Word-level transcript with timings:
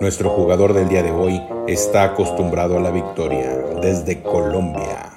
Nuestro 0.00 0.30
jugador 0.30 0.72
del 0.72 0.88
día 0.88 1.02
de 1.02 1.10
hoy 1.10 1.42
está 1.68 2.04
acostumbrado 2.04 2.78
a 2.78 2.80
la 2.80 2.90
victoria 2.90 3.50
desde 3.80 4.22
Colombia. 4.22 5.10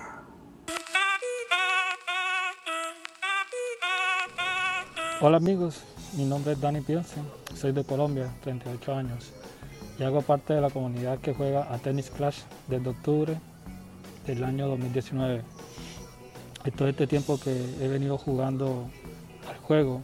Hola 5.20 5.38
amigos, 5.38 5.84
mi 6.16 6.26
nombre 6.26 6.54
es 6.54 6.62
Dani 6.62 6.82
Piense, 6.82 7.22
soy 7.56 7.72
de 7.72 7.84
Colombia, 7.84 8.34
38 8.44 8.94
años 8.94 9.34
y 10.00 10.04
hago 10.04 10.22
parte 10.22 10.54
de 10.54 10.62
la 10.62 10.70
comunidad 10.70 11.20
que 11.20 11.34
juega 11.34 11.74
a 11.74 11.78
Tennis 11.80 12.10
Clash 12.12 12.42
desde 12.68 12.90
octubre 12.90 13.40
del 14.26 14.44
año 14.44 14.68
2019. 14.68 15.42
En 16.66 16.72
todo 16.74 16.88
este 16.88 17.08
tiempo 17.08 17.40
que 17.40 17.52
he 17.82 17.88
venido 17.88 18.18
jugando 18.18 18.90
al 19.50 19.58
juego, 19.58 20.02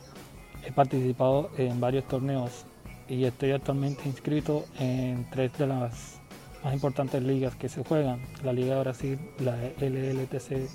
he 0.66 0.72
participado 0.72 1.50
en 1.58 1.80
varios 1.80 2.08
torneos 2.08 2.66
y 3.08 3.26
estoy 3.26 3.52
actualmente 3.52 4.08
inscrito 4.08 4.66
en 4.80 5.30
tres 5.30 5.58
de 5.58 5.68
las 5.68 6.20
más 6.64 6.74
importantes 6.74 7.22
ligas 7.22 7.56
que 7.56 7.68
se 7.68 7.84
juegan, 7.84 8.22
la 8.44 8.54
Liga 8.54 8.76
de 8.76 8.82
Brasil, 8.82 9.20
la 9.40 9.56
LLTC 9.80 10.70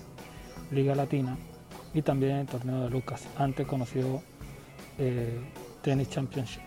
Liga 0.71 0.95
Latina 0.95 1.37
y 1.95 2.03
también 2.03 2.37
el 2.37 2.47
torneo 2.47 2.83
de 2.83 2.91
Lucas, 2.91 3.27
antes 3.37 3.67
conocido 3.67 4.23
eh, 4.99 5.39
Tennis 5.83 6.11
Championship. 6.11 6.63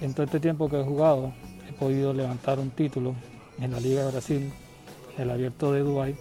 En 0.00 0.14
todo 0.14 0.24
este 0.24 0.40
tiempo 0.40 0.68
que 0.68 0.80
he 0.80 0.84
jugado, 0.84 1.32
he 1.68 1.72
podido 1.72 2.12
levantar 2.12 2.58
un 2.58 2.70
título 2.70 3.14
en 3.60 3.70
la 3.70 3.80
Liga 3.80 4.04
de 4.04 4.10
Brasil, 4.10 4.52
el 5.18 5.30
Abierto 5.30 5.72
de 5.72 5.80
Dubai, 5.80 6.16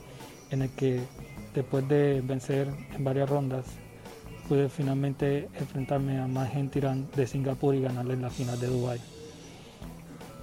en 0.52 0.64
el 0.64 0.70
que 0.72 1.00
después 1.56 1.88
de 1.88 2.22
vencer 2.22 2.68
en 2.94 3.04
varias 3.04 3.30
rondas, 3.30 3.66
pude 4.52 4.68
finalmente 4.68 5.48
enfrentarme 5.54 6.20
a 6.20 6.28
Mahen 6.28 6.70
Tirán 6.70 7.08
de 7.16 7.26
Singapur 7.26 7.74
y 7.74 7.80
ganarle 7.80 8.16
en 8.16 8.22
la 8.22 8.30
final 8.30 8.60
de 8.60 8.68
Dubai. 8.68 9.00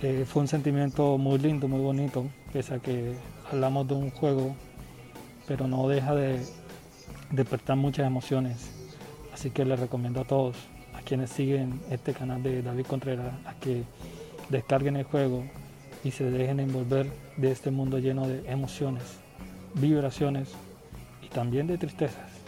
Eh, 0.00 0.24
fue 0.26 0.40
un 0.40 0.48
sentimiento 0.48 1.18
muy 1.18 1.38
lindo, 1.38 1.68
muy 1.68 1.80
bonito, 1.80 2.24
pese 2.50 2.76
a 2.76 2.78
que 2.78 3.16
hablamos 3.52 3.86
de 3.86 3.92
un 3.92 4.10
juego, 4.10 4.56
pero 5.46 5.68
no 5.68 5.86
deja 5.90 6.14
de 6.14 6.40
despertar 7.32 7.76
muchas 7.76 8.06
emociones. 8.06 8.70
Así 9.34 9.50
que 9.50 9.66
les 9.66 9.78
recomiendo 9.78 10.22
a 10.22 10.24
todos 10.24 10.56
quienes 11.04 11.28
siguen 11.28 11.78
este 11.90 12.14
canal 12.14 12.42
de 12.42 12.62
David 12.62 12.86
Contreras 12.86 13.34
a 13.44 13.60
que 13.60 13.82
descarguen 14.48 14.96
el 14.96 15.04
juego 15.04 15.44
y 16.02 16.12
se 16.12 16.30
dejen 16.30 16.60
envolver 16.60 17.12
de 17.36 17.52
este 17.52 17.70
mundo 17.70 17.98
lleno 17.98 18.26
de 18.26 18.50
emociones, 18.50 19.02
vibraciones 19.74 20.54
y 21.22 21.28
también 21.28 21.66
de 21.66 21.76
tristezas. 21.76 22.47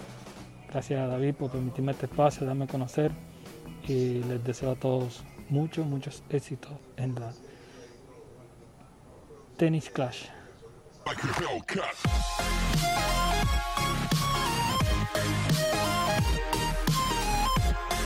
Gracias 0.70 1.00
a 1.00 1.08
David 1.08 1.34
por 1.34 1.50
permitirme 1.50 1.90
este 1.90 2.06
espacio, 2.06 2.46
darme 2.46 2.66
a 2.66 2.68
conocer 2.68 3.10
y 3.88 4.22
les 4.22 4.44
deseo 4.44 4.70
a 4.70 4.76
todos 4.76 5.24
muchos, 5.48 5.84
muchos 5.84 6.22
éxitos 6.30 6.70
en 6.96 7.16
la 7.16 7.32
Tennis 9.56 9.90
Clash. 9.90 10.26